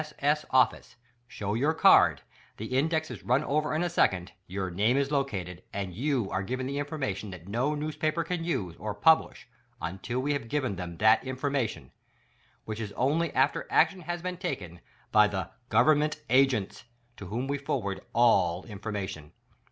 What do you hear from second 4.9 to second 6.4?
is located, and 3^ou